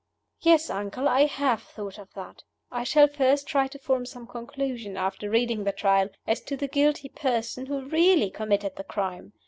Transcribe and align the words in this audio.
"Yes, 0.39 0.71
uncle; 0.71 1.07
I 1.07 1.27
have 1.27 1.61
thought 1.61 1.99
of 1.99 2.11
that. 2.15 2.41
I 2.71 2.83
shall 2.83 3.07
first 3.07 3.45
try 3.45 3.67
to 3.67 3.77
form 3.77 4.07
some 4.07 4.25
conclusion 4.25 4.97
(after 4.97 5.29
reading 5.29 5.63
the 5.63 5.71
Trial) 5.71 6.09
as 6.25 6.41
to 6.45 6.57
the 6.57 6.67
guilty 6.67 7.09
person 7.09 7.67
who 7.67 7.85
really 7.87 8.31
committed 8.31 8.77
the 8.77 8.83
crime. 8.83 9.33